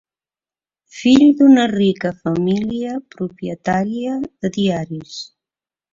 Fill 0.99 1.25
d'una 1.41 1.65
rica 1.73 2.11
família 2.23 2.97
propietària 3.17 4.17
de 4.27 4.53
diaris. 4.57 5.21